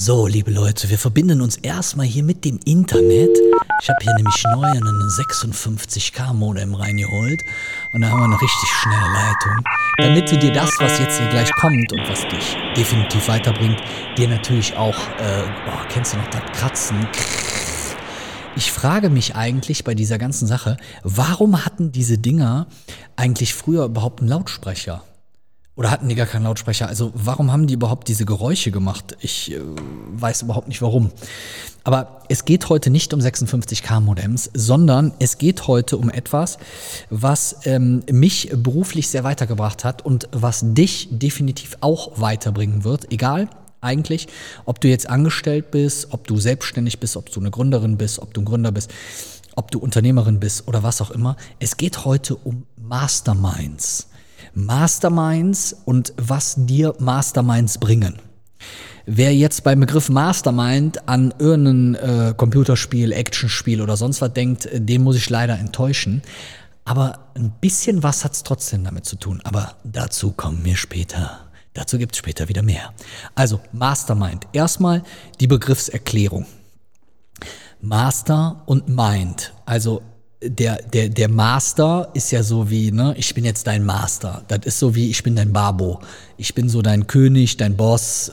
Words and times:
So, 0.00 0.28
liebe 0.28 0.52
Leute, 0.52 0.88
wir 0.90 0.96
verbinden 0.96 1.40
uns 1.40 1.56
erstmal 1.56 2.06
hier 2.06 2.22
mit 2.22 2.44
dem 2.44 2.60
Internet. 2.64 3.36
Ich 3.82 3.88
habe 3.88 3.98
hier 4.00 4.14
nämlich 4.14 4.44
neu 4.54 4.64
einen 4.64 5.08
56k 5.10 6.32
Modem 6.34 6.76
reingeholt 6.76 7.42
und 7.92 8.02
da 8.02 8.10
haben 8.10 8.20
wir 8.20 8.26
eine 8.26 8.40
richtig 8.40 8.68
schnelle 8.68 9.12
Leitung, 9.12 9.64
damit 9.96 10.30
du 10.30 10.38
dir 10.38 10.52
das, 10.52 10.70
was 10.78 11.00
jetzt 11.00 11.18
hier 11.18 11.28
gleich 11.30 11.52
kommt 11.52 11.92
und 11.92 12.08
was 12.08 12.20
dich 12.28 12.56
definitiv 12.76 13.26
weiterbringt, 13.26 13.80
dir 14.16 14.28
natürlich 14.28 14.76
auch, 14.76 14.96
äh, 15.18 15.42
oh, 15.66 15.84
kennst 15.88 16.12
du 16.12 16.18
noch 16.18 16.28
das 16.28 16.42
Kratzen? 16.52 17.04
Ich 18.54 18.70
frage 18.70 19.10
mich 19.10 19.34
eigentlich 19.34 19.82
bei 19.82 19.96
dieser 19.96 20.18
ganzen 20.18 20.46
Sache, 20.46 20.76
warum 21.02 21.64
hatten 21.64 21.90
diese 21.90 22.18
Dinger 22.18 22.68
eigentlich 23.16 23.52
früher 23.52 23.86
überhaupt 23.86 24.20
einen 24.20 24.28
Lautsprecher? 24.28 25.02
Oder 25.78 25.92
hatten 25.92 26.08
die 26.08 26.16
gar 26.16 26.26
keinen 26.26 26.42
Lautsprecher? 26.42 26.88
Also 26.88 27.12
warum 27.14 27.52
haben 27.52 27.68
die 27.68 27.74
überhaupt 27.74 28.08
diese 28.08 28.24
Geräusche 28.24 28.72
gemacht? 28.72 29.16
Ich 29.20 29.52
äh, 29.52 29.60
weiß 30.10 30.42
überhaupt 30.42 30.66
nicht 30.66 30.82
warum. 30.82 31.12
Aber 31.84 32.22
es 32.28 32.44
geht 32.44 32.68
heute 32.68 32.90
nicht 32.90 33.14
um 33.14 33.20
56k 33.20 34.00
Modems, 34.00 34.50
sondern 34.54 35.12
es 35.20 35.38
geht 35.38 35.68
heute 35.68 35.96
um 35.96 36.10
etwas, 36.10 36.58
was 37.10 37.58
ähm, 37.62 38.02
mich 38.10 38.50
beruflich 38.52 39.06
sehr 39.06 39.22
weitergebracht 39.22 39.84
hat 39.84 40.04
und 40.04 40.28
was 40.32 40.62
dich 40.64 41.10
definitiv 41.12 41.76
auch 41.80 42.20
weiterbringen 42.20 42.82
wird. 42.82 43.12
Egal 43.12 43.48
eigentlich, 43.80 44.26
ob 44.64 44.80
du 44.80 44.88
jetzt 44.88 45.08
angestellt 45.08 45.70
bist, 45.70 46.08
ob 46.10 46.26
du 46.26 46.40
selbstständig 46.40 46.98
bist, 46.98 47.16
ob 47.16 47.30
du 47.30 47.38
eine 47.38 47.52
Gründerin 47.52 47.96
bist, 47.96 48.18
ob 48.18 48.34
du 48.34 48.40
ein 48.40 48.46
Gründer 48.46 48.72
bist, 48.72 48.90
ob 49.54 49.70
du 49.70 49.78
Unternehmerin 49.78 50.40
bist 50.40 50.66
oder 50.66 50.82
was 50.82 51.00
auch 51.00 51.12
immer. 51.12 51.36
Es 51.60 51.76
geht 51.76 52.04
heute 52.04 52.34
um 52.34 52.66
Masterminds. 52.76 54.08
Masterminds 54.54 55.76
und 55.84 56.12
was 56.16 56.54
dir 56.56 56.94
Masterminds 56.98 57.78
bringen. 57.78 58.18
Wer 59.06 59.34
jetzt 59.34 59.64
beim 59.64 59.80
Begriff 59.80 60.10
Mastermind 60.10 61.08
an 61.08 61.32
irgendein 61.38 61.94
äh, 61.94 62.34
Computerspiel, 62.36 63.12
Actionspiel 63.12 63.80
oder 63.80 63.96
sonst 63.96 64.20
was 64.20 64.32
denkt, 64.34 64.66
äh, 64.66 64.80
den 64.80 65.02
muss 65.02 65.16
ich 65.16 65.30
leider 65.30 65.58
enttäuschen. 65.58 66.22
Aber 66.84 67.30
ein 67.34 67.52
bisschen 67.60 68.02
was 68.02 68.24
hat 68.24 68.32
es 68.32 68.42
trotzdem 68.42 68.84
damit 68.84 69.06
zu 69.06 69.16
tun. 69.16 69.40
Aber 69.44 69.76
dazu 69.84 70.32
kommen 70.32 70.64
wir 70.64 70.76
später. 70.76 71.48
Dazu 71.74 71.96
gibt 71.96 72.12
es 72.12 72.18
später 72.18 72.48
wieder 72.48 72.62
mehr. 72.62 72.92
Also 73.34 73.60
Mastermind. 73.72 74.46
Erstmal 74.52 75.02
die 75.40 75.46
Begriffserklärung. 75.46 76.46
Master 77.80 78.62
und 78.66 78.88
Mind. 78.88 79.52
Also 79.64 80.02
der, 80.40 80.82
der, 80.82 81.08
der 81.08 81.28
Master 81.28 82.10
ist 82.14 82.30
ja 82.30 82.42
so 82.42 82.70
wie, 82.70 82.92
ne, 82.92 83.14
ich 83.16 83.34
bin 83.34 83.44
jetzt 83.44 83.66
dein 83.66 83.84
Master. 83.84 84.44
Das 84.48 84.60
ist 84.64 84.78
so 84.78 84.94
wie, 84.94 85.10
ich 85.10 85.22
bin 85.22 85.36
dein 85.36 85.52
Babo. 85.52 86.00
Ich 86.36 86.54
bin 86.54 86.68
so 86.68 86.82
dein 86.82 87.08
König, 87.08 87.56
dein 87.56 87.76
Boss, 87.76 88.32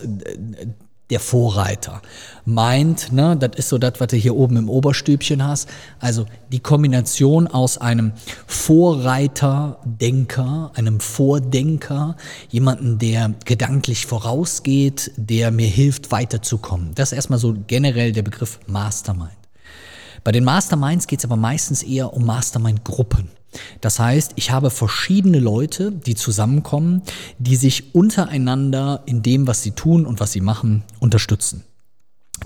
der 1.09 1.19
Vorreiter. 1.19 2.01
Meint, 2.45 3.11
ne, 3.11 3.35
das 3.37 3.57
ist 3.57 3.69
so 3.69 3.79
das, 3.79 3.99
was 3.99 4.07
du 4.07 4.17
hier 4.17 4.35
oben 4.35 4.57
im 4.57 4.69
Oberstübchen 4.69 5.43
hast. 5.43 5.67
Also 5.99 6.27
die 6.51 6.59
Kombination 6.59 7.47
aus 7.47 7.79
einem 7.79 8.11
Vorreiter-Denker, 8.47 10.71
einem 10.75 10.99
Vordenker, 10.99 12.17
jemanden, 12.49 12.99
der 12.99 13.33
gedanklich 13.45 14.05
vorausgeht, 14.05 15.11
der 15.15 15.49
mir 15.51 15.67
hilft, 15.67 16.11
weiterzukommen. 16.11 16.91
Das 16.95 17.11
ist 17.11 17.15
erstmal 17.15 17.39
so 17.39 17.55
generell 17.67 18.11
der 18.11 18.23
Begriff 18.23 18.59
Mastermind. 18.67 19.44
Bei 20.25 20.31
den 20.31 20.43
Masterminds 20.43 21.05
geht 21.05 21.19
es 21.19 21.25
aber 21.25 21.35
meistens 21.35 21.83
eher 21.83 22.11
um 22.13 22.25
Mastermind-Gruppen. 22.25 23.29
Das 23.79 23.99
heißt, 23.99 24.33
ich 24.35 24.49
habe 24.49 24.71
verschiedene 24.71 25.39
Leute, 25.39 25.91
die 25.91 26.15
zusammenkommen, 26.15 27.03
die 27.37 27.55
sich 27.55 27.93
untereinander 27.93 29.03
in 29.05 29.21
dem, 29.21 29.45
was 29.45 29.61
sie 29.61 29.71
tun 29.71 30.03
und 30.03 30.19
was 30.19 30.31
sie 30.31 30.41
machen, 30.41 30.83
unterstützen. 30.99 31.63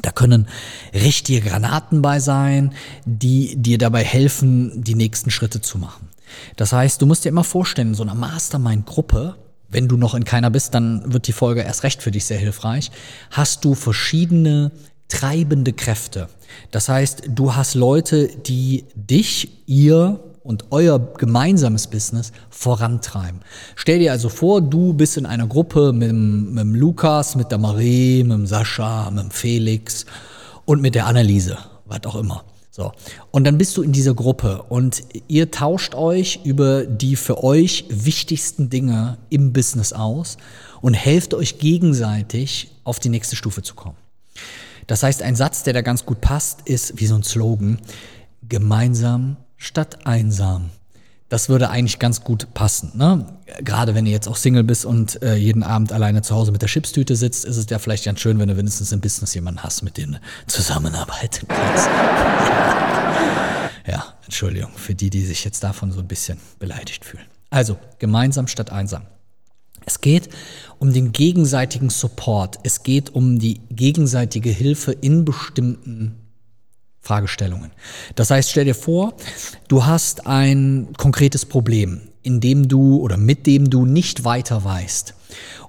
Da 0.01 0.11
können 0.11 0.47
richtige 0.93 1.39
Granaten 1.39 2.01
bei 2.01 2.19
sein, 2.19 2.73
die 3.05 3.55
dir 3.55 3.77
dabei 3.77 4.03
helfen, 4.03 4.83
die 4.83 4.95
nächsten 4.95 5.31
Schritte 5.31 5.61
zu 5.61 5.77
machen. 5.77 6.09
Das 6.57 6.73
heißt, 6.73 7.01
du 7.01 7.05
musst 7.05 7.23
dir 7.23 7.29
immer 7.29 7.45
vorstellen, 7.45 7.89
in 7.89 7.95
so 7.95 8.03
einer 8.03 8.13
Mastermind-Gruppe, 8.13 9.37
wenn 9.69 9.87
du 9.87 9.95
noch 9.95 10.15
in 10.15 10.25
keiner 10.25 10.49
bist, 10.49 10.73
dann 10.73 11.13
wird 11.13 11.27
die 11.27 11.33
Folge 11.33 11.61
erst 11.61 11.83
recht 11.83 12.03
für 12.03 12.11
dich 12.11 12.25
sehr 12.25 12.39
hilfreich, 12.39 12.91
hast 13.31 13.63
du 13.63 13.73
verschiedene 13.73 14.73
treibende 15.09 15.73
Kräfte. 15.73 16.29
Das 16.71 16.87
heißt, 16.87 17.23
du 17.27 17.55
hast 17.55 17.75
Leute, 17.75 18.27
die 18.27 18.85
dich, 18.95 19.67
ihr 19.67 20.19
und 20.43 20.65
euer 20.71 20.99
gemeinsames 21.17 21.87
Business 21.87 22.31
vorantreiben. 22.49 23.41
Stell 23.75 23.99
dir 23.99 24.11
also 24.11 24.29
vor, 24.29 24.61
du 24.61 24.93
bist 24.93 25.17
in 25.17 25.25
einer 25.25 25.47
Gruppe 25.47 25.91
mit, 25.93 26.13
mit 26.13 26.59
dem 26.59 26.75
Lukas, 26.75 27.35
mit 27.35 27.51
der 27.51 27.57
Marie, 27.57 28.23
mit 28.23 28.33
dem 28.33 28.47
Sascha, 28.47 29.11
mit 29.11 29.25
dem 29.25 29.31
Felix 29.31 30.05
und 30.65 30.81
mit 30.81 30.95
der 30.95 31.05
Anneliese, 31.05 31.57
was 31.85 32.03
auch 32.05 32.15
immer. 32.15 32.45
So. 32.71 32.93
Und 33.31 33.43
dann 33.43 33.57
bist 33.57 33.75
du 33.75 33.81
in 33.81 33.91
dieser 33.91 34.13
Gruppe 34.13 34.63
und 34.69 35.03
ihr 35.27 35.51
tauscht 35.51 35.95
euch 35.95 36.39
über 36.45 36.85
die 36.85 37.15
für 37.15 37.43
euch 37.43 37.85
wichtigsten 37.89 38.69
Dinge 38.69 39.17
im 39.29 39.51
Business 39.51 39.91
aus 39.91 40.37
und 40.79 40.93
helft 40.93 41.33
euch 41.33 41.59
gegenseitig 41.59 42.71
auf 42.85 42.99
die 42.99 43.09
nächste 43.09 43.35
Stufe 43.35 43.63
zu 43.63 43.75
kommen. 43.75 43.97
Das 44.89 45.03
heißt, 45.03 45.21
ein 45.21 45.35
Satz, 45.35 45.61
der 45.61 45.73
da 45.73 45.81
ganz 45.81 46.03
gut 46.03 46.19
passt, 46.19 46.61
ist 46.65 46.99
wie 46.99 47.05
so 47.05 47.13
ein 47.13 47.21
Slogan, 47.21 47.77
gemeinsam 48.41 49.37
statt 49.55 50.07
einsam. 50.07 50.71
Das 51.29 51.47
würde 51.47 51.69
eigentlich 51.69 51.99
ganz 51.99 52.23
gut 52.23 52.55
passen. 52.55 52.93
Ne? 52.95 53.23
Gerade 53.59 53.93
wenn 53.93 54.05
du 54.05 54.09
jetzt 54.09 54.27
auch 54.27 54.35
Single 54.35 54.63
bist 54.63 54.85
und 54.85 55.21
äh, 55.21 55.35
jeden 55.35 55.61
Abend 55.61 55.91
alleine 55.91 56.23
zu 56.23 56.33
Hause 56.33 56.51
mit 56.51 56.63
der 56.63 56.69
Chipstüte 56.69 57.15
sitzt, 57.15 57.45
ist 57.45 57.57
es 57.57 57.67
ja 57.69 57.77
vielleicht 57.77 58.05
ganz 58.05 58.19
schön, 58.19 58.39
wenn 58.39 58.49
du 58.49 58.57
wenigstens 58.57 58.91
im 58.91 58.99
Business 58.99 59.35
jemanden 59.35 59.61
hast, 59.61 59.83
mit 59.83 59.95
dem 59.95 60.17
kannst. 61.47 61.85
ja, 63.85 64.05
Entschuldigung 64.23 64.71
für 64.75 64.95
die, 64.95 65.11
die 65.11 65.23
sich 65.23 65.45
jetzt 65.45 65.63
davon 65.63 65.91
so 65.91 65.99
ein 65.99 66.07
bisschen 66.07 66.39
beleidigt 66.57 67.05
fühlen. 67.05 67.25
Also, 67.51 67.77
gemeinsam 67.99 68.47
statt 68.47 68.71
einsam. 68.71 69.03
Es 69.85 70.01
geht 70.01 70.29
um 70.77 70.93
den 70.93 71.11
gegenseitigen 71.11 71.89
Support. 71.89 72.59
Es 72.63 72.83
geht 72.83 73.13
um 73.13 73.39
die 73.39 73.61
gegenseitige 73.69 74.49
Hilfe 74.49 74.91
in 74.91 75.25
bestimmten 75.25 76.15
Fragestellungen. 77.01 77.71
Das 78.15 78.29
heißt, 78.29 78.49
stell 78.51 78.65
dir 78.65 78.75
vor, 78.75 79.13
du 79.67 79.85
hast 79.85 80.27
ein 80.27 80.89
konkretes 80.97 81.45
Problem, 81.45 82.01
in 82.23 82.39
dem 82.39 82.67
du 82.67 82.97
oder 82.97 83.17
mit 83.17 83.47
dem 83.47 83.69
du 83.69 83.85
nicht 83.85 84.25
weiter 84.25 84.63
weißt. 84.63 85.15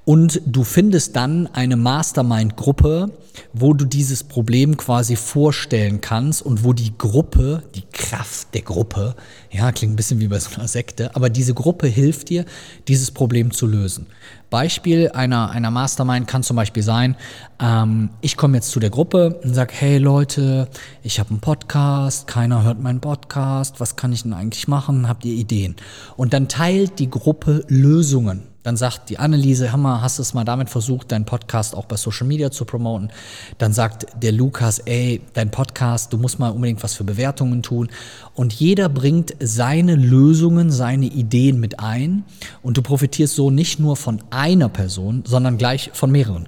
Und 0.04 0.40
du 0.46 0.64
findest 0.64 1.14
dann 1.16 1.46
eine 1.48 1.76
Mastermind-Gruppe, 1.76 3.12
wo 3.52 3.74
du 3.74 3.84
dieses 3.84 4.24
Problem 4.24 4.76
quasi 4.76 5.16
vorstellen 5.16 6.00
kannst 6.00 6.42
und 6.42 6.64
wo 6.64 6.72
die 6.72 6.96
Gruppe, 6.96 7.62
die 7.74 7.84
Kraft 7.92 8.54
der 8.54 8.62
Gruppe, 8.62 9.14
ja, 9.50 9.70
klingt 9.72 9.92
ein 9.92 9.96
bisschen 9.96 10.20
wie 10.20 10.28
bei 10.28 10.38
so 10.38 10.50
einer 10.56 10.68
Sekte, 10.68 11.14
aber 11.14 11.30
diese 11.30 11.54
Gruppe 11.54 11.86
hilft 11.86 12.30
dir, 12.30 12.44
dieses 12.88 13.10
Problem 13.10 13.50
zu 13.50 13.66
lösen. 13.66 14.06
Beispiel 14.48 15.10
einer, 15.10 15.50
einer 15.50 15.70
Mastermind 15.70 16.26
kann 16.26 16.42
zum 16.42 16.56
Beispiel 16.56 16.82
sein, 16.82 17.16
ähm, 17.60 18.10
ich 18.20 18.36
komme 18.36 18.56
jetzt 18.56 18.70
zu 18.70 18.80
der 18.80 18.90
Gruppe 18.90 19.38
und 19.44 19.54
sage, 19.54 19.72
hey 19.76 19.98
Leute, 19.98 20.68
ich 21.02 21.20
habe 21.20 21.30
einen 21.30 21.40
Podcast, 21.40 22.26
keiner 22.26 22.64
hört 22.64 22.80
meinen 22.80 23.00
Podcast, 23.00 23.78
was 23.78 23.94
kann 23.94 24.12
ich 24.12 24.24
denn 24.24 24.32
eigentlich 24.32 24.66
machen, 24.66 25.08
habt 25.08 25.24
ihr 25.24 25.34
Ideen? 25.34 25.76
Und 26.16 26.32
dann 26.32 26.48
teilt 26.48 26.98
die 26.98 27.10
Gruppe 27.10 27.64
Lösungen. 27.68 28.42
Dann 28.62 28.76
sagt 28.76 29.08
die 29.08 29.18
Anneliese, 29.18 29.72
Hammer, 29.72 30.02
hast 30.02 30.18
du 30.18 30.22
es 30.22 30.34
mal 30.34 30.44
damit 30.44 30.68
versucht, 30.68 31.12
deinen 31.12 31.24
Podcast 31.24 31.74
auch 31.74 31.86
bei 31.86 31.96
Social 31.96 32.26
Media 32.26 32.50
zu 32.50 32.66
promoten? 32.66 33.10
Dann 33.56 33.72
sagt 33.72 34.06
der 34.22 34.32
Lukas, 34.32 34.80
ey, 34.80 35.22
dein 35.32 35.50
Podcast, 35.50 36.12
du 36.12 36.18
musst 36.18 36.38
mal 36.38 36.50
unbedingt 36.50 36.82
was 36.82 36.94
für 36.94 37.04
Bewertungen 37.04 37.62
tun. 37.62 37.88
Und 38.34 38.52
jeder 38.52 38.90
bringt 38.90 39.34
seine 39.40 39.94
Lösungen, 39.94 40.70
seine 40.70 41.06
Ideen 41.06 41.58
mit 41.58 41.80
ein. 41.80 42.24
Und 42.62 42.76
du 42.76 42.82
profitierst 42.82 43.34
so 43.34 43.50
nicht 43.50 43.80
nur 43.80 43.96
von 43.96 44.22
einer 44.30 44.68
Person, 44.68 45.24
sondern 45.26 45.56
gleich 45.56 45.90
von 45.94 46.10
mehreren. 46.10 46.46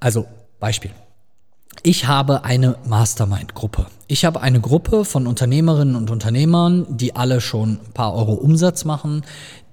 Also 0.00 0.26
Beispiel. 0.60 0.92
Ich 1.82 2.06
habe 2.06 2.44
eine 2.44 2.76
Mastermind-Gruppe. 2.86 3.86
Ich 4.12 4.26
habe 4.26 4.42
eine 4.42 4.60
Gruppe 4.60 5.06
von 5.06 5.26
Unternehmerinnen 5.26 5.96
und 5.96 6.10
Unternehmern, 6.10 6.84
die 6.90 7.16
alle 7.16 7.40
schon 7.40 7.78
ein 7.82 7.92
paar 7.94 8.12
Euro 8.12 8.34
Umsatz 8.34 8.84
machen, 8.84 9.22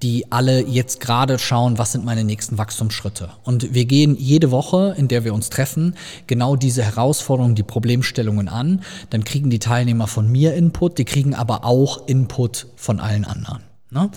die 0.02 0.32
alle 0.32 0.66
jetzt 0.66 1.02
gerade 1.02 1.38
schauen, 1.38 1.78
was 1.78 1.92
sind 1.92 2.06
meine 2.06 2.24
nächsten 2.24 2.58
Wachstumsschritte. 2.58 3.32
Und 3.44 3.74
wir 3.74 3.84
gehen 3.84 4.16
jede 4.18 4.50
Woche, 4.50 4.96
in 4.98 5.10
der 5.10 5.26
wir 5.26 5.34
uns 5.34 5.50
treffen, 5.50 5.98
genau 6.26 6.56
diese 6.56 6.84
Herausforderungen, 6.84 7.56
die 7.56 7.64
Problemstellungen 7.64 8.48
an. 8.48 8.82
Dann 9.10 9.26
kriegen 9.26 9.50
die 9.50 9.60
Teilnehmer 9.60 10.08
von 10.08 10.32
mir 10.32 10.54
Input, 10.54 11.00
die 11.00 11.06
kriegen 11.06 11.36
aber 11.36 11.66
auch 11.66 12.08
Input 12.08 12.68
von 12.78 13.02
allen 13.02 13.26
anderen. 13.26 13.64
Ne? 13.92 14.10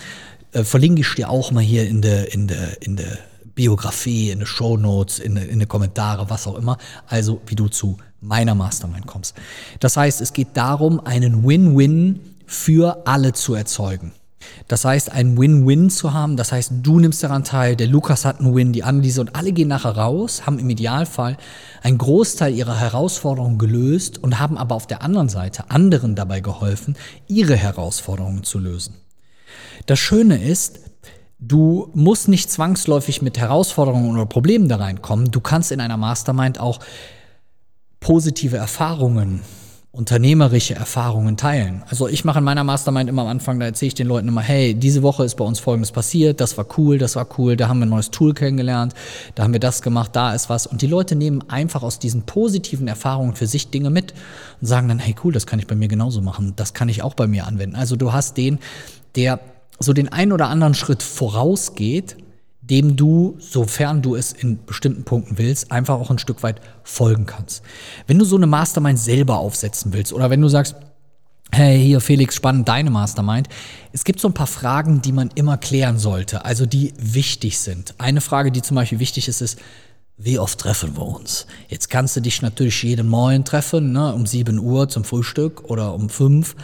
Äh, 0.53 0.63
verlinke 0.63 1.01
ich 1.01 1.13
dir 1.17 1.31
auch 1.31 1.51
mal 1.51 1.65
hier 1.65 1.89
in 1.89 2.01
der, 2.01 2.33
in 2.33 2.47
der, 2.47 2.81
in 2.81 2.95
der 2.95 3.19
Biografie, 3.57 4.31
in 4.31 4.39
den 4.39 4.47
Show 4.47 4.77
Notes, 4.77 5.19
in, 5.19 5.37
in 5.37 5.59
die 5.59 5.67
Kommentare, 5.67 6.31
was 6.31 6.47
auch 6.47 6.57
immer. 6.57 6.79
Also 7.09 7.41
wie 7.47 7.57
du 7.57 7.67
zu 7.67 7.97
meiner 8.23 8.55
Mastermind 8.55 9.07
kommst. 9.07 9.35
Das 9.81 9.97
heißt, 9.97 10.21
es 10.21 10.33
geht 10.33 10.49
darum, 10.55 11.05
einen 11.05 11.47
Win-Win 11.47 12.21
für 12.47 13.07
alle 13.07 13.33
zu 13.33 13.55
erzeugen. 13.55 14.13
Das 14.69 14.85
heißt, 14.85 15.13
ein 15.13 15.39
Win-Win 15.39 15.91
zu 15.91 16.13
haben, 16.13 16.37
das 16.37 16.53
heißt, 16.53 16.73
du 16.83 16.99
nimmst 16.99 17.23
daran 17.23 17.45
teil, 17.45 17.77
der 17.77 17.87
Lukas 17.87 18.25
hat 18.25 18.41
einen 18.41 18.55
Win, 18.55 18.73
die 18.73 18.83
Anneliese 18.83 19.21
und 19.21 19.37
alle 19.37 19.53
gehen 19.53 19.69
nachher 19.69 19.97
raus, 19.97 20.47
haben 20.47 20.59
im 20.59 20.71
Idealfall 20.71 21.37
einen 21.83 21.99
Großteil 21.99 22.55
ihrer 22.55 22.79
Herausforderungen 22.79 23.59
gelöst 23.59 24.23
und 24.23 24.39
haben 24.39 24.59
aber 24.59 24.75
auf 24.75 24.87
der 24.87 25.03
anderen 25.03 25.29
Seite 25.29 25.71
anderen 25.71 26.15
dabei 26.15 26.41
geholfen, 26.41 26.97
ihre 27.29 27.57
Herausforderungen 27.57 28.45
zu 28.45 28.59
lösen. 28.59 28.95
Das 29.87 29.99
Schöne 29.99 30.43
ist, 30.43 30.81
du 31.39 31.91
musst 31.95 32.29
nicht 32.29 32.51
zwangsläufig 32.51 33.23
mit 33.23 33.39
Herausforderungen 33.39 34.13
oder 34.13 34.27
Problemen 34.27 34.69
da 34.69 34.77
reinkommen. 34.77 35.31
Du 35.31 35.41
kannst 35.41 35.73
in 35.73 35.81
einer 35.81 35.97
Mastermind 35.97 36.61
auch 36.61 36.81
positive 38.03 38.57
Erfahrungen 38.57 39.41
unternehmerische 39.93 40.75
Erfahrungen 40.75 41.37
teilen. 41.37 41.83
Also 41.87 42.09
ich 42.09 42.25
mache 42.25 42.39
in 42.39 42.45
meiner 42.45 42.65
Mastermind 42.65 43.11
immer 43.11 43.23
am 43.23 43.29
Anfang, 43.29 43.61
da 43.61 43.67
erzähle 43.67 43.89
ich 43.89 43.95
den 43.95 44.07
Leuten 44.07 44.27
immer, 44.27 44.41
hey, 44.41 44.73
diese 44.73 45.03
Woche 45.03 45.23
ist 45.23 45.37
bei 45.37 45.45
uns 45.45 45.61
Folgendes 45.61 45.93
passiert, 45.93 46.41
das 46.41 46.57
war 46.57 46.65
cool, 46.79 46.97
das 46.97 47.15
war 47.15 47.29
cool, 47.37 47.59
da 47.59 47.69
haben 47.69 47.81
wir 47.81 47.85
ein 47.85 47.91
neues 47.91 48.11
Tool 48.11 48.33
kennengelernt, 48.33 48.95
da 49.35 49.43
haben 49.43 49.53
wir 49.53 49.61
das 49.61 49.83
gemacht, 49.83 50.17
da 50.17 50.33
ist 50.35 50.49
was. 50.49 50.67
Und 50.67 50.81
die 50.81 50.87
Leute 50.87 51.15
nehmen 51.15 51.45
einfach 51.51 51.83
aus 51.83 51.99
diesen 51.99 52.23
positiven 52.23 52.89
Erfahrungen 52.89 53.35
für 53.35 53.47
sich 53.47 53.71
Dinge 53.71 53.91
mit 53.91 54.15
und 54.63 54.67
sagen 54.67 54.89
dann, 54.89 54.99
hey 54.99 55.15
cool, 55.25 55.33
das 55.33 55.47
kann 55.47 55.59
ich 55.59 55.67
bei 55.67 55.75
mir 55.75 55.89
genauso 55.89 56.23
machen, 56.23 56.55
das 56.57 56.73
kann 56.73 56.89
ich 56.89 57.03
auch 57.03 57.13
bei 57.13 57.27
mir 57.27 57.47
anwenden. 57.47 57.77
Also 57.77 57.97
du 57.97 58.15
hast 58.15 58.39
den, 58.39 58.61
der 59.15 59.41
so 59.79 59.93
den 59.93 60.11
einen 60.11 60.33
oder 60.33 60.49
anderen 60.49 60.73
Schritt 60.73 61.03
vorausgeht, 61.03 62.17
dem 62.63 62.97
du, 62.97 63.37
sofern 63.39 64.03
du 64.03 64.15
es 64.15 64.33
in 64.33 64.65
bestimmten 64.65 65.05
Punkten 65.05 65.37
willst, 65.37 65.73
einfach 65.73 65.99
auch 65.99 66.11
ein 66.11 66.19
Stück 66.19 66.43
weit 66.43 66.61
folgen 66.85 67.27
kannst. 67.27 67.63
Wenn 68.07 68.19
du 68.19 68.25
so 68.25 68.37
eine 68.37 68.47
Mastermind 68.47 68.99
selber 68.99 69.39
aufsetzen 69.39 69.93
willst 69.93 70.13
oder 70.13 70.31
wenn 70.31 70.41
du 70.41 70.49
sagst, 70.49 70.77
hey, 71.51 71.79
hier 71.79 72.01
Felix, 72.01 72.35
spannend, 72.35 72.69
deine 72.69 72.91
Mastermind. 72.91 73.49
Es 73.93 74.05
gibt 74.05 74.21
so 74.21 74.29
ein 74.29 74.35
paar 74.35 74.47
Fragen, 74.47 75.03
die 75.03 75.13
man 75.13 75.31
immer 75.35 75.59
klären 75.59 75.99
sollte, 75.99 76.45
also 76.47 76.65
die 76.65 76.95
wichtig 76.99 77.59
sind. 77.59 77.95
Eine 77.99 78.23
Frage, 78.23 78.51
die 78.51 78.63
zum 78.63 78.77
Beispiel 78.77 79.01
wichtig 79.01 79.29
ist, 79.29 79.43
ist, 79.43 79.59
wie 80.17 80.39
oft 80.39 80.59
treffen 80.59 80.97
wir 80.97 81.05
uns? 81.05 81.47
Jetzt 81.69 81.91
kannst 81.91 82.17
du 82.17 82.21
dich 82.21 82.43
natürlich 82.43 82.83
jeden 82.83 83.09
Morgen 83.09 83.45
treffen, 83.45 83.93
ne, 83.93 84.15
um 84.15 84.25
7 84.25 84.59
Uhr 84.59 84.89
zum 84.89 85.05
Frühstück 85.05 85.65
oder 85.65 85.95
um 85.95 86.09
5. 86.09 86.55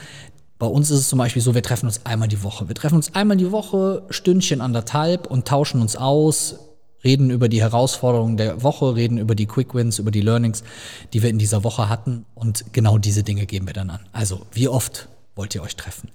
Bei 0.58 0.66
uns 0.66 0.90
ist 0.90 0.98
es 0.98 1.08
zum 1.08 1.18
Beispiel 1.18 1.40
so, 1.40 1.54
wir 1.54 1.62
treffen 1.62 1.86
uns 1.86 2.04
einmal 2.04 2.28
die 2.28 2.42
Woche. 2.42 2.68
Wir 2.68 2.74
treffen 2.74 2.96
uns 2.96 3.14
einmal 3.14 3.36
die 3.36 3.52
Woche, 3.52 4.02
Stündchen 4.10 4.60
anderthalb 4.60 5.28
und 5.28 5.46
tauschen 5.46 5.80
uns 5.80 5.94
aus, 5.94 6.56
reden 7.04 7.30
über 7.30 7.48
die 7.48 7.60
Herausforderungen 7.60 8.36
der 8.36 8.62
Woche, 8.62 8.96
reden 8.96 9.18
über 9.18 9.36
die 9.36 9.46
Quick 9.46 9.74
Wins, 9.74 10.00
über 10.00 10.10
die 10.10 10.20
Learnings, 10.20 10.64
die 11.12 11.22
wir 11.22 11.30
in 11.30 11.38
dieser 11.38 11.62
Woche 11.62 11.88
hatten. 11.88 12.26
Und 12.34 12.72
genau 12.72 12.98
diese 12.98 13.22
Dinge 13.22 13.46
gehen 13.46 13.66
wir 13.66 13.72
dann 13.72 13.90
an. 13.90 14.00
Also, 14.12 14.46
wie 14.52 14.66
oft 14.66 15.08
wollt 15.36 15.54
ihr 15.54 15.62
euch 15.62 15.76
treffen? 15.76 16.10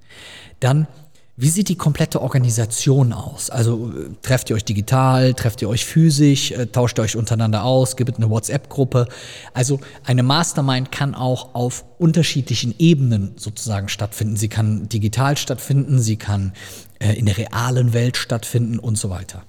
Dann 0.60 0.86
wie 1.36 1.48
sieht 1.48 1.68
die 1.68 1.76
komplette 1.76 2.22
Organisation 2.22 3.12
aus? 3.12 3.50
Also 3.50 3.90
äh, 3.90 4.10
trefft 4.22 4.50
ihr 4.50 4.56
euch 4.56 4.64
digital, 4.64 5.34
trefft 5.34 5.62
ihr 5.62 5.68
euch 5.68 5.84
physisch, 5.84 6.52
äh, 6.52 6.66
tauscht 6.66 6.98
ihr 6.98 7.02
euch 7.02 7.16
untereinander 7.16 7.64
aus, 7.64 7.96
gibt 7.96 8.16
eine 8.16 8.30
WhatsApp-Gruppe? 8.30 9.08
Also 9.52 9.80
eine 10.04 10.22
Mastermind 10.22 10.92
kann 10.92 11.14
auch 11.14 11.54
auf 11.54 11.84
unterschiedlichen 11.98 12.74
Ebenen 12.78 13.32
sozusagen 13.36 13.88
stattfinden. 13.88 14.36
Sie 14.36 14.48
kann 14.48 14.88
digital 14.88 15.36
stattfinden, 15.36 15.98
sie 15.98 16.16
kann 16.16 16.52
äh, 17.00 17.14
in 17.14 17.26
der 17.26 17.36
realen 17.36 17.92
Welt 17.92 18.16
stattfinden 18.16 18.78
und 18.78 18.96
so 18.96 19.10
weiter. 19.10 19.42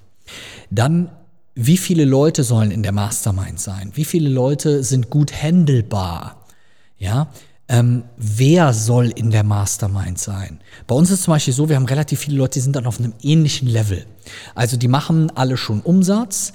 Dann 0.71 1.11
wie 1.53 1.77
viele 1.77 2.03
Leute 2.03 2.43
sollen 2.43 2.71
in 2.71 2.83
der 2.83 2.91
Mastermind 2.91 3.61
sein? 3.61 3.91
Wie 3.93 4.03
viele 4.03 4.27
Leute 4.27 4.83
sind 4.83 5.09
gut 5.09 5.31
handelbar? 5.31 6.45
Ja, 6.97 7.29
ähm, 7.67 8.03
wer 8.17 8.73
soll 8.73 9.07
in 9.07 9.31
der 9.31 9.43
Mastermind 9.43 10.19
sein? 10.19 10.59
Bei 10.85 10.93
uns 10.93 11.09
ist 11.09 11.23
zum 11.23 11.33
Beispiel 11.33 11.53
so, 11.53 11.67
wir 11.67 11.75
haben 11.75 11.85
relativ 11.85 12.19
viele 12.19 12.37
Leute, 12.37 12.53
die 12.53 12.59
sind 12.59 12.75
dann 12.75 12.85
auf 12.85 12.99
einem 12.99 13.13
ähnlichen 13.21 13.67
Level. 13.67 14.05
Also 14.53 14.77
die 14.77 14.87
machen 14.87 15.31
alle 15.35 15.57
schon 15.57 15.81
Umsatz, 15.81 16.53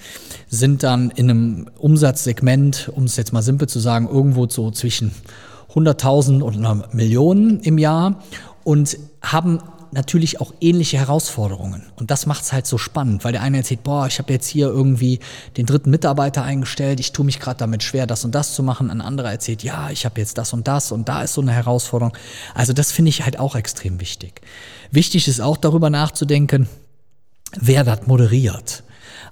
sind 0.48 0.82
dann 0.84 1.10
in 1.10 1.30
einem 1.30 1.70
Umsatzsegment, 1.78 2.90
um 2.94 3.04
es 3.04 3.16
jetzt 3.16 3.32
mal 3.32 3.42
simpel 3.42 3.68
zu 3.68 3.80
sagen, 3.80 4.08
irgendwo 4.08 4.48
so 4.48 4.70
zwischen 4.70 5.10
100.000 5.74 6.42
und 6.42 6.56
einer 6.56 6.88
Million 6.92 7.60
im 7.60 7.78
Jahr 7.78 8.22
und 8.62 8.96
haben 9.22 9.60
natürlich 9.92 10.40
auch 10.40 10.52
ähnliche 10.60 10.98
Herausforderungen. 10.98 11.84
Und 11.96 12.10
das 12.10 12.26
macht 12.26 12.42
es 12.42 12.52
halt 12.52 12.66
so 12.66 12.78
spannend, 12.78 13.24
weil 13.24 13.32
der 13.32 13.42
eine 13.42 13.58
erzählt, 13.58 13.82
boah, 13.82 14.06
ich 14.06 14.18
habe 14.18 14.32
jetzt 14.32 14.46
hier 14.46 14.68
irgendwie 14.68 15.20
den 15.56 15.66
dritten 15.66 15.90
Mitarbeiter 15.90 16.42
eingestellt, 16.42 17.00
ich 17.00 17.12
tue 17.12 17.24
mich 17.24 17.40
gerade 17.40 17.58
damit 17.58 17.82
schwer, 17.82 18.06
das 18.06 18.24
und 18.24 18.34
das 18.34 18.54
zu 18.54 18.62
machen. 18.62 18.90
Ein 18.90 19.00
anderer 19.00 19.30
erzählt, 19.30 19.62
ja, 19.62 19.90
ich 19.90 20.04
habe 20.04 20.20
jetzt 20.20 20.38
das 20.38 20.52
und 20.52 20.68
das 20.68 20.92
und 20.92 21.08
da 21.08 21.22
ist 21.22 21.34
so 21.34 21.40
eine 21.40 21.52
Herausforderung. 21.52 22.16
Also 22.54 22.72
das 22.72 22.92
finde 22.92 23.08
ich 23.08 23.24
halt 23.24 23.38
auch 23.38 23.56
extrem 23.56 24.00
wichtig. 24.00 24.40
Wichtig 24.90 25.28
ist 25.28 25.40
auch 25.40 25.56
darüber 25.56 25.90
nachzudenken, 25.90 26.68
wer 27.58 27.84
das 27.84 28.06
moderiert. 28.06 28.84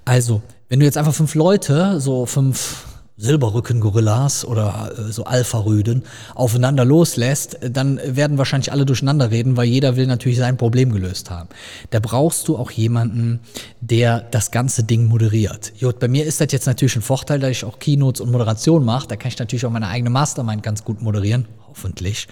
Also, 0.05 0.43
wenn 0.69 0.81
du 0.81 0.87
jetzt 0.87 0.99
einfach 0.99 1.14
fünf 1.14 1.34
Leute, 1.34 2.00
so 2.00 2.26
fünf 2.26 2.88
Silberrücken-Gorillas 3.19 4.44
oder 4.44 4.93
äh, 4.97 5.12
so 5.12 5.25
Alpha-Rüden 5.25 6.05
aufeinander 6.35 6.85
loslässt, 6.85 7.59
dann 7.61 8.00
werden 8.05 8.38
wahrscheinlich 8.38 8.73
alle 8.73 8.87
durcheinander 8.87 9.31
reden, 9.31 9.56
weil 9.56 9.67
jeder 9.67 9.97
will 9.97 10.06
natürlich 10.06 10.38
sein 10.38 10.56
Problem 10.56 10.93
gelöst 10.93 11.31
haben. 11.31 11.49
Da 11.91 12.00
brauchst 12.00 12.49
du 12.49 12.56
auch 12.56 12.70
jemanden, 12.70 13.41
der 13.81 14.20
das 14.20 14.50
ganze 14.50 14.85
Ding 14.85 15.06
moderiert. 15.06 15.73
Jut, 15.76 15.99
bei 15.99 16.09
mir 16.09 16.25
ist 16.25 16.41
das 16.41 16.53
jetzt 16.53 16.67
natürlich 16.67 16.97
ein 16.97 17.03
Vorteil, 17.03 17.41
dass 17.41 17.50
ich 17.50 17.65
auch 17.65 17.79
Keynotes 17.79 18.20
und 18.20 18.31
Moderation 18.31 18.85
mache. 18.85 19.09
Da 19.09 19.17
kann 19.17 19.29
ich 19.29 19.38
natürlich 19.38 19.67
auch 19.67 19.70
meine 19.70 19.88
eigene 19.88 20.11
Mastermind 20.11 20.62
ganz 20.62 20.85
gut 20.85 21.03
moderieren, 21.03 21.47
hoffentlich. 21.78 22.28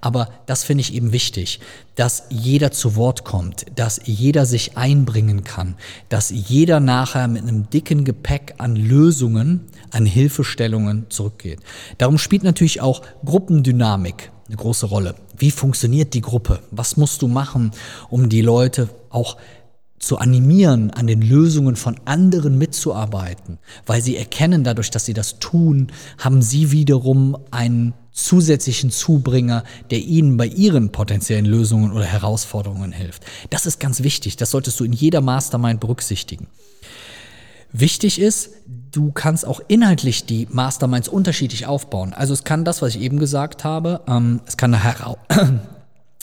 Aber 0.00 0.28
das 0.46 0.64
finde 0.64 0.82
ich 0.82 0.94
eben 0.94 1.12
wichtig, 1.12 1.60
dass 1.94 2.24
jeder 2.30 2.70
zu 2.70 2.96
Wort 2.96 3.24
kommt, 3.24 3.66
dass 3.74 4.00
jeder 4.04 4.46
sich 4.46 4.76
einbringen 4.76 5.44
kann, 5.44 5.76
dass 6.08 6.30
jeder 6.30 6.80
nachher 6.80 7.28
mit 7.28 7.42
einem 7.42 7.70
dicken 7.70 8.04
Gepäck 8.04 8.54
an 8.58 8.76
Lösungen, 8.76 9.66
an 9.90 10.06
Hilfestellungen 10.06 11.06
zurückgeht. 11.10 11.60
Darum 11.98 12.18
spielt 12.18 12.42
natürlich 12.42 12.80
auch 12.80 13.02
Gruppendynamik 13.24 14.30
eine 14.46 14.56
große 14.56 14.86
Rolle. 14.86 15.14
Wie 15.36 15.50
funktioniert 15.50 16.14
die 16.14 16.22
Gruppe? 16.22 16.60
Was 16.70 16.96
musst 16.96 17.22
du 17.22 17.28
machen, 17.28 17.72
um 18.08 18.28
die 18.28 18.40
Leute 18.40 18.88
auch 19.10 19.36
zu 19.98 20.18
animieren, 20.18 20.90
an 20.90 21.06
den 21.06 21.22
Lösungen 21.22 21.76
von 21.76 21.96
anderen 22.04 22.56
mitzuarbeiten, 22.58 23.58
weil 23.86 24.00
sie 24.00 24.16
erkennen, 24.16 24.64
dadurch, 24.64 24.90
dass 24.90 25.04
sie 25.04 25.14
das 25.14 25.38
tun, 25.38 25.88
haben 26.18 26.40
sie 26.42 26.70
wiederum 26.70 27.36
einen 27.50 27.94
zusätzlichen 28.24 28.90
Zubringer, 28.90 29.64
der 29.90 30.00
ihnen 30.00 30.36
bei 30.36 30.46
ihren 30.46 30.90
potenziellen 30.90 31.46
Lösungen 31.46 31.92
oder 31.92 32.04
Herausforderungen 32.04 32.92
hilft. 32.92 33.24
Das 33.50 33.66
ist 33.66 33.78
ganz 33.80 34.02
wichtig, 34.02 34.36
das 34.36 34.50
solltest 34.50 34.78
du 34.80 34.84
in 34.84 34.92
jeder 34.92 35.20
Mastermind 35.20 35.80
berücksichtigen. 35.80 36.48
Wichtig 37.70 38.18
ist, 38.18 38.50
du 38.92 39.12
kannst 39.12 39.46
auch 39.46 39.60
inhaltlich 39.68 40.24
die 40.24 40.48
Masterminds 40.50 41.08
unterschiedlich 41.08 41.66
aufbauen. 41.66 42.14
Also 42.14 42.32
es 42.32 42.44
kann 42.44 42.64
das, 42.64 42.80
was 42.80 42.94
ich 42.94 43.02
eben 43.02 43.18
gesagt 43.18 43.62
habe, 43.62 44.00
ähm, 44.08 44.40
es 44.46 44.56
kann 44.56 44.74
eine 44.74 45.16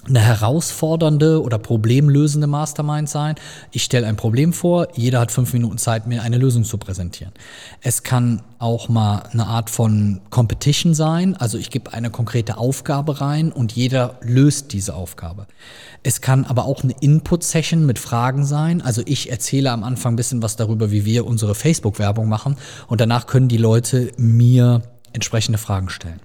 eine 0.07 0.19
herausfordernde 0.19 1.41
oder 1.41 1.57
problemlösende 1.57 2.47
Mastermind 2.47 3.09
sein. 3.09 3.35
Ich 3.71 3.83
stelle 3.83 4.07
ein 4.07 4.15
Problem 4.15 4.53
vor, 4.53 4.87
jeder 4.95 5.19
hat 5.19 5.31
fünf 5.31 5.53
Minuten 5.53 5.77
Zeit, 5.77 6.07
mir 6.07 6.21
eine 6.21 6.37
Lösung 6.37 6.63
zu 6.63 6.77
präsentieren. 6.77 7.33
Es 7.81 8.03
kann 8.03 8.41
auch 8.59 8.87
mal 8.87 9.23
eine 9.31 9.47
Art 9.47 9.69
von 9.69 10.21
Competition 10.29 10.93
sein, 10.93 11.35
also 11.35 11.57
ich 11.57 11.69
gebe 11.69 11.93
eine 11.93 12.09
konkrete 12.09 12.57
Aufgabe 12.57 13.21
rein 13.21 13.51
und 13.51 13.71
jeder 13.71 14.19
löst 14.21 14.73
diese 14.73 14.95
Aufgabe. 14.95 15.47
Es 16.03 16.21
kann 16.21 16.45
aber 16.45 16.65
auch 16.65 16.83
eine 16.83 16.93
Input-Session 16.99 17.85
mit 17.85 17.99
Fragen 17.99 18.45
sein, 18.45 18.81
also 18.81 19.01
ich 19.05 19.31
erzähle 19.31 19.71
am 19.71 19.83
Anfang 19.83 20.13
ein 20.13 20.17
bisschen 20.17 20.41
was 20.41 20.55
darüber, 20.55 20.91
wie 20.91 21.05
wir 21.05 21.25
unsere 21.25 21.55
Facebook-Werbung 21.55 22.29
machen 22.29 22.57
und 22.87 23.01
danach 23.01 23.25
können 23.27 23.47
die 23.47 23.57
Leute 23.57 24.11
mir 24.17 24.83
entsprechende 25.13 25.57
Fragen 25.57 25.89
stellen. 25.89 26.19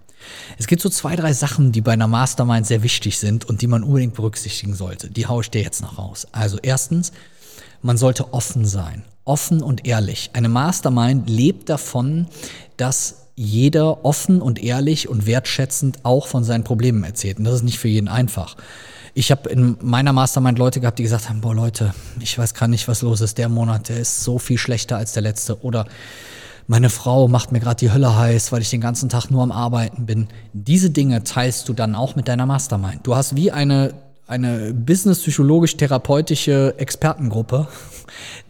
Es 0.59 0.67
gibt 0.67 0.83
so 0.83 0.89
zwei, 0.89 1.17
drei 1.17 1.33
Sachen, 1.33 1.73
die 1.73 1.81
bei 1.81 1.93
einer 1.93 2.07
Mastermind 2.09 2.67
sehr 2.67 2.83
wichtig 2.83 3.19
sind 3.19 3.45
und 3.45 3.63
die 3.63 3.67
man 3.67 3.83
unbedingt 3.83 4.15
berücksichtigen 4.15 4.75
sollte. 4.75 5.11
Die 5.11 5.27
haue 5.27 5.43
ich 5.43 5.51
dir 5.51 5.63
jetzt 5.63 5.83
noch 5.83 5.99
raus. 5.99 6.27
Also 6.33 6.59
erstens, 6.63 7.13
man 7.83 7.97
sollte 7.97 8.33
offen 8.33 8.65
sein. 8.65 9.05
Offen 9.25 9.63
und 9.63 9.87
ehrlich. 9.87 10.31
Eine 10.33 10.49
Mastermind 10.49 11.29
lebt 11.29 11.69
davon, 11.69 12.27
dass 12.77 13.27
jeder 13.37 14.05
offen 14.05 14.43
und 14.43 14.63
ehrlich 14.63 15.09
und 15.09 15.27
wertschätzend 15.27 16.05
auch 16.05 16.27
von 16.27 16.45
seinen 16.45 16.65
Problemen 16.65 17.05
erzählt. 17.05 17.39
Und 17.39 17.45
das 17.45 17.55
ist 17.55 17.63
nicht 17.63 17.79
für 17.79 17.89
jeden 17.89 18.09
einfach. 18.09 18.57
Ich 19.15 19.31
habe 19.31 19.49
in 19.49 19.77
meiner 19.81 20.13
Mastermind 20.13 20.59
Leute 20.59 20.81
gehabt, 20.81 20.99
die 20.99 21.03
gesagt 21.03 21.29
haben, 21.29 21.41
boah 21.41 21.55
Leute, 21.55 21.95
ich 22.21 22.39
weiß 22.39 22.55
gar 22.55 22.69
nicht, 22.69 22.87
was 22.87 23.03
los 23.03 23.21
ist. 23.21 23.39
Der 23.39 23.49
Monat, 23.49 23.89
der 23.89 23.99
ist 23.99 24.23
so 24.23 24.39
viel 24.39 24.59
schlechter 24.59 24.97
als 24.97 25.13
der 25.13 25.23
letzte. 25.23 25.63
Oder 25.65 25.87
meine 26.71 26.89
Frau 26.89 27.27
macht 27.27 27.51
mir 27.51 27.59
gerade 27.59 27.81
die 27.81 27.91
Hölle 27.91 28.17
heiß, 28.17 28.53
weil 28.53 28.63
ich 28.63 28.71
den 28.71 28.81
ganzen 28.81 29.09
Tag 29.09 29.29
nur 29.29 29.43
am 29.43 29.51
Arbeiten 29.51 30.07
bin. 30.07 30.29
Diese 30.53 30.89
Dinge 30.89 31.25
teilst 31.25 31.69
du 31.69 31.73
dann 31.73 31.97
auch 31.97 32.15
mit 32.15 32.29
deiner 32.29 32.47
Mastermind. 32.47 33.01
Du 33.03 33.17
hast 33.17 33.35
wie 33.35 33.51
eine, 33.51 33.93
eine 34.29 34.73
business-psychologisch-therapeutische 34.73 36.77
Expertengruppe, 36.79 37.67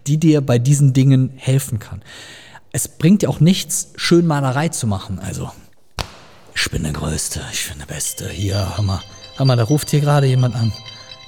die 0.06 0.18
dir 0.18 0.42
bei 0.42 0.58
diesen 0.58 0.92
Dingen 0.92 1.32
helfen 1.36 1.78
kann. 1.78 2.02
Es 2.72 2.88
bringt 2.88 3.22
dir 3.22 3.30
auch 3.30 3.40
nichts, 3.40 3.92
Schönmalerei 3.96 4.68
zu 4.68 4.86
machen. 4.86 5.18
Also, 5.18 5.50
ich 6.54 6.70
bin 6.70 6.82
der 6.82 6.92
Größte, 6.92 7.40
ich 7.54 7.70
bin 7.70 7.78
der 7.78 7.86
Beste. 7.86 8.28
Hier, 8.28 8.76
Hammer. 8.76 9.00
Hammer, 9.38 9.56
da 9.56 9.64
ruft 9.64 9.88
hier 9.88 10.00
gerade 10.00 10.26
jemand 10.26 10.56
an. 10.56 10.74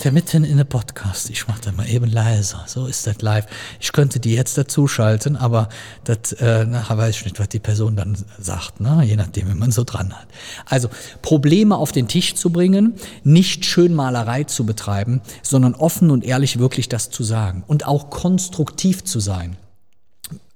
Der 0.04 0.12
mitten 0.12 0.44
in 0.44 0.56
der 0.56 0.64
Podcast. 0.64 1.30
Ich 1.30 1.47
mache 1.47 1.61
das 1.62 1.76
mal 1.76 1.88
eben 1.88 2.06
leiser. 2.06 2.64
So 2.66 2.87
ist 2.87 3.06
das 3.06 3.21
live. 3.23 3.47
Ich 3.80 3.92
könnte 3.92 4.18
die 4.18 4.35
jetzt 4.35 4.59
dazuschalten, 4.59 5.37
aber 5.37 5.68
das 6.04 6.32
äh, 6.32 6.64
nachher 6.64 6.99
weiß 6.99 7.16
ich 7.16 7.25
nicht, 7.25 7.38
was 7.38 7.49
die 7.49 7.61
Person 7.61 7.94
dann 7.94 8.16
sagt, 8.38 8.80
ne? 8.80 9.02
je 9.04 9.16
nachdem, 9.16 9.49
wie 9.49 9.54
man 9.54 9.71
so 9.71 9.85
dran 9.85 10.12
hat. 10.12 10.26
Also 10.66 10.88
Probleme 11.23 11.76
auf 11.76 11.92
den 11.92 12.09
Tisch 12.09 12.35
zu 12.35 12.50
bringen, 12.50 12.94
nicht 13.23 13.64
Schönmalerei 13.64 14.44
zu 14.44 14.66
betreiben, 14.66 15.21
sondern 15.42 15.75
offen 15.75 16.11
und 16.11 16.25
ehrlich 16.25 16.59
wirklich 16.59 16.88
das 16.88 17.11
zu 17.11 17.23
sagen 17.23 17.62
und 17.66 17.87
auch 17.87 18.11
konstruktiv 18.11 19.04
zu 19.04 19.21
sein. 19.21 19.56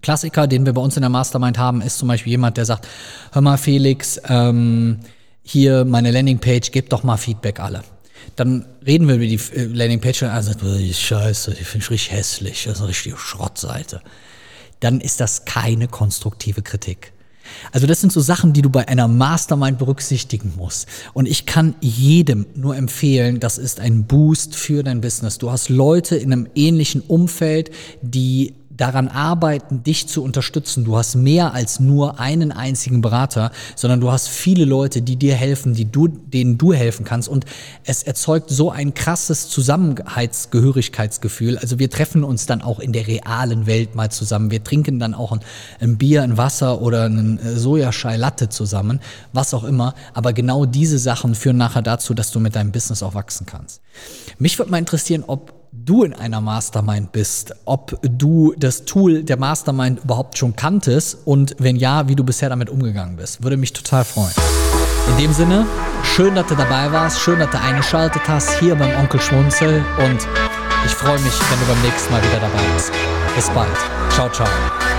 Klassiker, 0.03 0.47
den 0.47 0.67
wir 0.67 0.73
bei 0.73 0.81
uns 0.81 0.97
in 0.97 1.03
der 1.03 1.11
Mastermind 1.11 1.59
haben, 1.59 1.81
ist 1.81 1.99
zum 1.99 2.09
Beispiel 2.09 2.33
jemand, 2.33 2.57
der 2.57 2.65
sagt, 2.65 2.87
hör 3.33 3.43
mal 3.43 3.59
Felix, 3.59 4.21
ähm, 4.29 5.00
hier 5.43 5.85
meine 5.85 6.11
Landingpage, 6.11 6.73
gebt 6.73 6.93
doch 6.93 7.05
mal 7.05 7.17
Feedback 7.17 7.61
alle. 7.61 7.83
Dann 8.35 8.66
reden 8.85 9.09
wir 9.09 9.16
über 9.16 9.26
die 9.26 9.40
äh, 9.54 9.64
Landingpage 9.64 10.23
und 10.23 10.28
er 10.28 10.42
sagt, 10.42 10.62
die 10.62 10.92
Scheiße, 10.92 11.52
die 11.52 11.64
finde 11.64 11.85
ich 11.85 11.90
richtig 11.90 12.12
hässlich, 12.12 12.64
das 12.64 12.75
ist 12.75 12.80
eine 12.80 12.88
richtige 12.88 13.16
Schrottseite. 13.16 14.00
Dann 14.80 15.00
ist 15.00 15.21
das 15.21 15.45
keine 15.45 15.88
konstruktive 15.88 16.62
Kritik. 16.62 17.12
Also 17.73 17.87
das 17.87 18.00
sind 18.00 18.12
so 18.12 18.21
Sachen, 18.21 18.52
die 18.52 18.62
du 18.62 18.71
bei 18.71 18.88
einer 18.88 19.09
Mastermind 19.09 19.78
berücksichtigen 19.78 20.54
musst. 20.56 20.88
Und 21.14 21.26
ich 21.26 21.47
kann 21.47 21.75
jedem 21.80 22.47
nur 22.54 22.76
empfehlen, 22.76 23.40
das 23.40 23.59
ist 23.59 23.80
ein 23.80 24.04
Boost 24.04 24.56
für 24.56 24.83
dein 24.83 25.00
Business. 25.00 25.38
Du 25.38 25.50
hast 25.50 25.68
Leute 25.68 26.16
in 26.16 26.33
einem 26.33 26.49
ähnlichen 26.54 27.02
Umfeld, 27.02 27.71
die 28.02 28.54
daran 28.76 29.09
arbeiten, 29.09 29.83
dich 29.83 30.09
zu 30.09 30.23
unterstützen. 30.23 30.85
Du 30.85 30.97
hast 30.97 31.16
mehr 31.16 31.54
als 31.54 31.80
nur 31.80 32.21
einen 32.21 32.52
einzigen 32.52 33.00
Berater, 33.00 33.50
sondern 33.75 34.00
du 34.00 34.12
hast 34.12 34.28
viele 34.28 34.64
Leute, 34.64 35.02
die 35.02 35.16
dir 35.16 35.35
helfen, 35.35 35.75
die 35.75 35.90
du, 35.90 36.09
denen 36.09 36.59
du 36.59 36.73
helfen 36.73 37.04
kannst. 37.04 37.28
Und 37.28 37.47
es 37.85 38.02
erzeugt 38.02 38.50
so 38.50 38.71
ein 38.71 38.95
krasses 38.95 39.49
Zusammenhaltsgehörigkeitsgefühl. 39.49 41.59
Also 41.59 41.78
wir 41.78 41.90
treffen 41.90 42.25
uns 42.25 42.47
dann 42.47 42.62
auch 42.62 42.80
in 42.80 42.92
der 42.92 43.06
realen 43.06 43.66
Welt 43.66 43.95
mal 43.95 44.11
zusammen. 44.11 44.50
Wir 44.50 44.62
trinken 44.62 44.99
dann 44.99 45.14
auch 45.14 45.33
ein, 45.33 45.40
ein 45.80 45.97
Bier, 45.97 46.23
ein 46.23 46.37
Wasser 46.37 46.83
oder 46.83 47.04
einen 47.04 47.38
äh, 47.38 47.56
Sojaschei 47.56 48.16
Latte 48.16 48.49
zusammen, 48.49 49.00
was 49.33 49.54
auch 49.54 49.64
immer. 49.64 49.95
Aber 50.14 50.33
genau 50.33 50.66
diese 50.66 50.99
Sachen 50.99 51.35
führen 51.35 51.56
nachher 51.56 51.83
dazu, 51.83 52.14
dass 52.14 52.30
du 52.30 52.40
mit 52.40 52.56
deinem 52.56 52.73
Business 52.73 53.02
auch 53.02 53.14
wachsen 53.14 53.47
kannst. 53.47 53.80
Mich 54.38 54.59
würde 54.59 54.71
mal 54.71 54.78
interessieren, 54.78 55.25
ob 55.26 55.56
du 55.73 56.03
in 56.03 56.13
einer 56.13 56.41
Mastermind 56.41 57.13
bist, 57.13 57.55
ob 57.65 57.99
du 58.03 58.55
das 58.57 58.85
Tool 58.85 59.23
der 59.23 59.39
Mastermind 59.39 60.05
überhaupt 60.05 60.39
schon 60.39 60.57
kanntest 60.57 61.19
und 61.25 61.55
wenn 61.59 61.77
ja, 61.77 62.09
wie 62.09 62.17
du 62.17 62.25
bisher 62.25 62.49
damit 62.49 62.71
umgegangen 62.71 63.17
bist. 63.17 63.43
Würde 63.43 63.57
mich 63.57 63.73
total 63.73 64.05
freuen. 64.05 64.33
In 65.11 65.23
dem 65.23 65.33
Sinne, 65.33 65.67
schön, 66.03 66.35
dass 66.35 66.47
du 66.47 66.55
dabei 66.55 66.91
warst, 66.91 67.21
schön, 67.21 67.39
dass 67.39 67.51
du 67.51 67.61
eingeschaltet 67.61 68.23
hast 68.27 68.59
hier 68.59 68.75
beim 68.75 68.99
Onkel 68.99 69.21
Schmunzel 69.21 69.85
und 69.99 70.27
ich 70.85 70.93
freue 70.93 71.19
mich, 71.21 71.35
wenn 71.51 71.61
du 71.61 71.67
beim 71.67 71.83
nächsten 71.83 72.13
Mal 72.13 72.23
wieder 72.23 72.41
dabei 72.41 72.63
bist. 72.75 72.93
Bis 73.35 73.51
bald. 73.51 73.77
Ciao, 74.11 74.31
ciao. 74.31 74.96